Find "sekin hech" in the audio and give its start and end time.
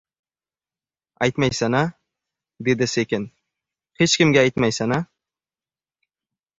2.97-4.19